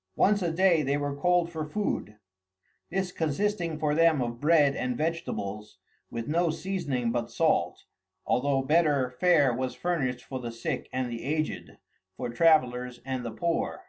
[0.14, 2.18] ]Once a day they were called to food;
[2.90, 5.78] this consisting for them of bread and vegetables
[6.12, 7.82] with no seasoning but salt,
[8.24, 11.78] although better fare was furnished for the sick and the aged,
[12.16, 13.82] for travellers and the poor.